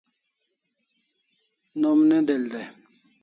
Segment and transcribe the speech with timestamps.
[1.81, 2.67] Nom ne del dai